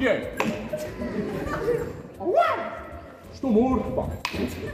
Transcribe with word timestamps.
Yeah. 0.00 0.26
Estou 3.32 3.50
morto, 3.50 3.90
pá. 3.92 4.08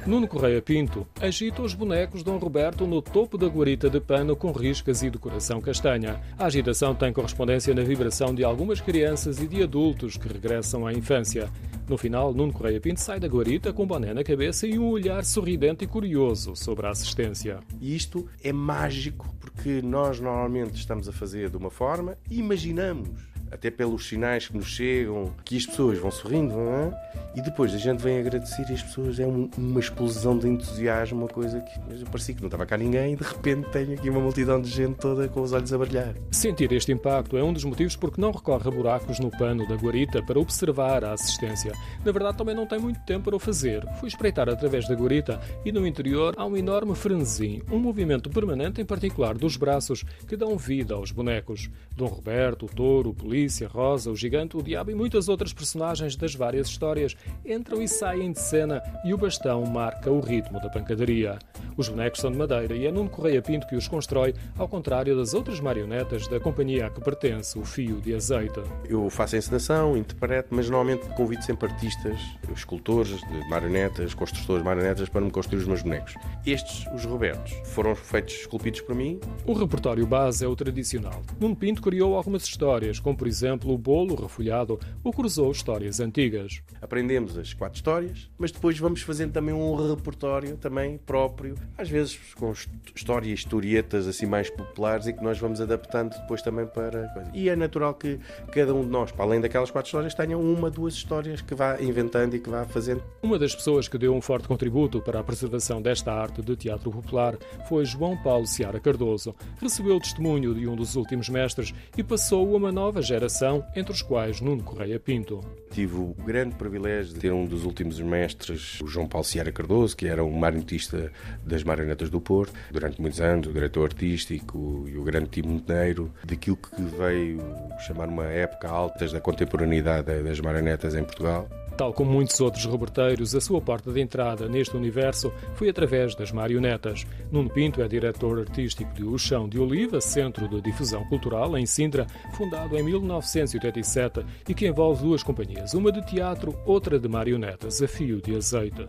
Nuno 0.07 0.27
Correia 0.27 0.63
Pinto 0.63 1.07
agita 1.21 1.61
os 1.61 1.75
bonecos 1.75 2.23
Dom 2.23 2.39
Roberto 2.39 2.87
no 2.87 3.03
topo 3.03 3.37
da 3.37 3.47
guarita 3.47 3.91
de 3.91 4.01
pano 4.01 4.35
com 4.35 4.53
riscas 4.53 5.03
e 5.03 5.11
decoração 5.11 5.61
castanha. 5.61 6.21
A 6.39 6.47
agitação 6.47 6.95
tem 6.95 7.13
correspondência 7.13 7.75
na 7.75 7.83
vibração 7.83 8.35
de 8.35 8.45
algumas 8.45 8.81
crianças 8.81 9.41
e 9.41 9.47
de 9.47 9.63
adultos 9.63 10.17
que 10.17 10.29
regressam 10.29 10.87
à 10.87 10.93
infância. 10.93 11.51
No 11.89 11.99
final, 11.99 12.33
Nuno 12.33 12.53
Correia 12.53 12.81
Pinto 12.81 13.01
sai 13.01 13.19
da 13.19 13.27
guarita 13.27 13.73
com 13.73 13.83
um 13.83 13.87
boné 13.87 14.15
na 14.15 14.25
cabeça 14.25 14.67
e 14.67 14.79
um 14.79 14.89
olhar 14.89 15.25
sorridente 15.25 15.85
e 15.85 15.89
curioso 15.89 16.55
sobre 16.55 16.87
a 16.87 16.91
assistência. 16.91 17.59
Isto 17.81 18.27
é 18.43 18.53
mágico, 18.53 19.35
porque 19.41 19.83
nós 19.83 20.21
normalmente 20.21 20.77
estamos 20.77 21.09
a 21.09 21.13
fazer 21.13 21.51
de 21.51 21.57
uma 21.57 21.71
forma 21.71 22.17
e 22.31 22.39
imaginamos 22.39 23.31
até 23.51 23.71
pelos 23.71 24.09
sinais 24.09 24.49
que 24.49 24.57
nos 24.57 24.67
chegam, 24.67 25.33
que 25.45 25.57
as 25.57 25.67
pessoas 25.67 25.99
vão 25.99 26.11
sorrindo, 26.11 26.55
não 26.55 26.75
é? 26.75 27.11
E 27.35 27.43
depois 27.43 27.75
a 27.75 27.79
gente 27.79 28.03
vem 28.03 28.19
agradecer 28.19 28.67
e 28.69 28.75
as 28.75 28.83
pessoas 28.83 29.21
é 29.21 29.27
um, 29.27 29.49
uma 29.57 29.81
explosão 29.81 30.37
de 30.37 30.49
entusiasmo, 30.49 31.21
uma 31.21 31.29
coisa 31.29 31.61
que 31.61 31.81
eu 32.01 32.07
parecia 32.07 32.35
que 32.35 32.41
não 32.41 32.49
estava 32.49 32.67
cá 32.67 32.77
ninguém 32.77 33.13
e 33.13 33.17
de 33.17 33.23
repente 33.23 33.69
tenho 33.71 33.95
aqui 33.95 34.11
uma 34.11 34.21
multidão 34.21 34.61
de 34.61 34.69
gente 34.69 34.97
toda 34.97 35.29
com 35.29 35.41
os 35.43 35.53
olhos 35.53 35.73
a 35.73 35.79
brilhar. 35.79 36.15
Sentir 36.31 36.73
este 36.73 36.93
impacto 36.93 37.37
é 37.37 37.43
um 37.43 37.53
dos 37.53 37.65
motivos 37.65 37.97
porque 37.97 38.21
não 38.21 38.33
recorre 38.33 38.69
a 38.69 38.71
buracos 38.71 39.19
no 39.21 39.31
pano 39.31 39.67
da 39.67 39.77
guarita 39.77 40.23
para 40.23 40.39
observar 40.39 41.05
a 41.05 41.13
assistência. 41.13 41.73
Na 42.05 42.13
verdade, 42.13 42.39
também 42.39 42.55
não 42.55 42.67
tem 42.67 42.79
muito 42.79 43.01
tempo 43.01 43.25
para 43.25 43.37
o 43.37 43.39
fazer. 43.39 43.87
Fui 43.99 44.09
espreitar 44.09 44.49
através 44.49 44.89
da 44.89 44.95
guarita 44.95 45.41
e 45.65 45.71
no 45.71 45.87
interior 45.87 46.35
há 46.37 46.45
um 46.45 46.57
enorme 46.57 46.95
frenesi, 46.95 47.63
um 47.71 47.79
movimento 47.79 48.29
permanente, 48.31 48.81
em 48.81 48.85
particular 48.85 49.37
dos 49.37 49.57
braços, 49.57 50.05
que 50.27 50.37
dão 50.37 50.57
vida 50.57 50.95
aos 50.95 51.13
bonecos. 51.13 51.71
Dom 51.97 52.07
Roberto, 52.07 52.67
o 52.67 52.69
touro, 52.69 53.11
o 53.11 53.15
polícia, 53.15 53.40
Polícia, 53.41 53.67
Rosa, 53.67 54.11
o 54.11 54.17
Gigante, 54.17 54.55
o 54.59 54.63
Diabo 54.63 54.91
e 54.91 54.95
muitas 54.95 55.27
outras 55.27 55.51
personagens 55.51 56.15
das 56.15 56.35
várias 56.35 56.69
histórias 56.69 57.17
entram 57.43 57.81
e 57.81 57.89
saem 57.89 58.33
de 58.33 58.39
cena 58.39 58.83
e 59.03 59.15
o 59.15 59.17
bastão 59.17 59.65
marca 59.65 60.11
o 60.11 60.21
ritmo 60.21 60.61
da 60.61 60.69
pancadaria. 60.69 61.39
Os 61.81 61.89
bonecos 61.89 62.21
são 62.21 62.31
de 62.31 62.37
madeira 62.37 62.75
e 62.75 62.87
é 62.87 62.93
Nuno 62.93 63.09
Correia 63.09 63.41
Pinto 63.41 63.67
que 63.67 63.75
os 63.75 63.89
constrói, 63.89 64.35
ao 64.59 64.69
contrário 64.69 65.17
das 65.17 65.33
outras 65.33 65.61
marionetas 65.61 66.29
da 66.29 66.39
companhia 66.39 66.85
a 66.85 66.91
que 66.91 67.01
pertence, 67.01 67.59
o 67.59 67.65
Fio 67.65 68.03
de 68.03 68.15
Azeite. 68.15 68.61
Eu 68.87 69.09
faço 69.09 69.35
a 69.35 69.39
encenação, 69.39 69.97
interpreto, 69.97 70.49
mas 70.51 70.69
normalmente 70.69 71.09
convido 71.17 71.43
sempre 71.43 71.73
artistas, 71.73 72.21
escultores 72.55 73.09
de 73.09 73.49
marionetas, 73.49 74.13
construtores 74.13 74.63
de 74.63 74.69
marionetas 74.69 75.09
para 75.09 75.23
me 75.23 75.31
construir 75.31 75.61
os 75.61 75.67
meus 75.67 75.81
bonecos. 75.81 76.13
Estes, 76.45 76.85
os 76.95 77.07
Robertos, 77.07 77.51
foram 77.65 77.95
feitos 77.95 78.35
esculpidos 78.35 78.83
por 78.83 78.95
mim. 78.95 79.19
O 79.47 79.55
repertório 79.55 80.07
base 80.07 80.45
é 80.45 80.49
o 80.49 80.55
tradicional. 80.55 81.23
Nuno 81.41 81.57
Pinto 81.57 81.81
criou 81.81 82.15
algumas 82.15 82.43
histórias, 82.43 83.01
como 83.01 83.17
por 83.17 83.27
exemplo, 83.27 83.73
o 83.73 83.79
bolo 83.79 84.17
refolhado 84.17 84.79
ou 85.03 85.15
cruzou 85.15 85.51
histórias 85.51 85.99
antigas. 85.99 86.61
Aprendemos 86.83 87.39
as 87.39 87.55
quatro 87.55 87.77
histórias, 87.77 88.31
mas 88.37 88.53
depois 88.53 88.79
vamos 88.79 89.01
fazendo 89.01 89.33
também 89.33 89.55
um 89.55 89.75
repertório 89.75 90.59
também 90.59 90.99
próprio, 90.99 91.55
às 91.77 91.89
vezes 91.89 92.19
com 92.35 92.53
histórias, 92.95 93.41
historietas 93.41 94.07
assim 94.07 94.27
mais 94.27 94.51
populares 94.51 95.07
e 95.07 95.13
que 95.13 95.23
nós 95.23 95.39
vamos 95.39 95.61
adaptando 95.61 96.11
depois 96.11 96.43
também 96.43 96.67
para. 96.67 97.13
E 97.33 97.49
é 97.49 97.57
natural 97.57 97.95
que 97.95 98.19
cada 98.53 98.75
um 98.75 98.83
de 98.83 98.91
nós, 98.91 99.13
para 99.13 99.25
além 99.25 99.41
daquelas 99.41 99.71
quatro 99.71 99.89
histórias, 99.89 100.15
tenha 100.15 100.37
uma, 100.37 100.71
duas 100.71 100.95
histórias 100.95 101.41
que 101.41 101.55
vá 101.55 101.81
inventando 101.81 102.35
e 102.35 102.41
que 102.41 102.51
vá 102.51 102.65
fazendo. 102.65 103.03
Uma 103.23 103.39
das 103.39 103.55
pessoas 103.55 103.89
que 103.89 103.99
deu 103.99 104.15
um 104.15 104.21
forte 104.21 104.49
contributo 104.49 105.01
para 105.01 105.21
a 105.21 105.25
preservação 105.25 105.81
desta 105.81 106.13
arte 106.13 106.43
de 106.43 106.57
teatro 106.57 106.91
popular 106.91 107.37
foi 107.69 107.85
João 107.85 108.17
Paulo 108.17 108.47
Seara 108.47 108.81
Cardoso. 108.81 109.35
Recebeu 109.61 109.97
o 109.97 110.01
testemunho 110.01 110.55
de 110.55 110.67
um 110.67 110.77
dos 110.77 110.97
últimos 110.97 111.29
mestres 111.29 111.73
e 111.97 112.03
passou 112.03 112.55
a 112.55 112.57
uma 112.57 112.73
nova 112.73 113.03
geração, 113.03 113.65
entre 113.75 113.93
os 113.93 114.03
quais 114.03 114.41
Nuno 114.41 114.63
Correia 114.63 114.99
Pinto. 114.99 115.41
Tive 115.71 115.97
o 115.97 116.15
grande 116.25 116.57
privilégio 116.57 117.15
de 117.15 117.21
ter 117.21 117.33
um 117.33 117.47
dos 117.47 117.65
últimos 117.65 118.01
mestres, 118.01 118.81
o 118.81 118.89
João 118.89 119.07
Paulo 119.07 119.25
Ciara 119.25 119.53
Cardoso, 119.53 119.97
que 119.97 120.07
era 120.07 120.25
um 120.25 120.37
marionetista 120.37 121.13
das 121.45 121.63
Marionetas 121.63 122.11
do 122.11 122.21
Porto, 122.21 122.53
durante 122.73 123.01
muitos 123.01 123.21
anos, 123.21 123.47
o 123.47 123.53
diretor 123.53 123.85
artístico 123.85 124.85
e 124.89 124.99
o 124.99 125.05
grande 125.05 125.29
Timo 125.29 125.51
Monteiro, 125.51 126.13
daquilo 126.25 126.57
que 126.57 126.83
veio 126.83 127.41
chamar 127.87 128.09
uma 128.09 128.25
época 128.25 128.69
alta 128.69 129.07
da 129.07 129.21
contemporaneidade 129.21 130.23
das 130.25 130.41
marionetas 130.41 130.97
em 130.97 131.05
Portugal. 131.05 131.49
Tal 131.81 131.95
como 131.95 132.13
muitos 132.13 132.39
outros 132.43 132.67
roberteiros, 132.67 133.35
a 133.35 133.41
sua 133.41 133.59
porta 133.59 133.91
de 133.91 134.03
entrada 134.03 134.47
neste 134.47 134.77
universo 134.77 135.33
foi 135.55 135.71
através 135.71 136.15
das 136.15 136.31
marionetas. 136.31 137.07
Nuno 137.33 137.49
Pinto 137.49 137.81
é 137.81 137.89
diretor 137.89 138.39
artístico 138.39 138.93
de 138.93 139.03
O 139.03 139.17
Chão 139.17 139.49
de 139.49 139.59
Oliva, 139.59 139.99
centro 139.99 140.47
de 140.47 140.61
difusão 140.61 141.03
cultural 141.07 141.57
em 141.57 141.65
Sintra, 141.65 142.07
fundado 142.35 142.77
em 142.77 142.83
1987 142.83 144.27
e 144.47 144.53
que 144.53 144.67
envolve 144.67 145.03
duas 145.03 145.23
companhias, 145.23 145.73
uma 145.73 145.91
de 145.91 146.05
teatro, 146.05 146.55
outra 146.67 146.99
de 146.99 147.09
marionetas, 147.09 147.81
a 147.81 147.89
fio 147.89 148.21
de 148.21 148.37
azeite. 148.37 148.87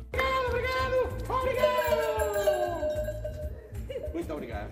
Obrigado, 0.50 1.16
obrigado. 1.29 1.63
Muito 4.13 4.34
obrigado. 4.34 4.69